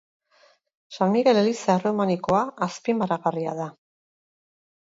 [0.95, 3.69] San Migel eliza erromanikoa azpimarragarria da.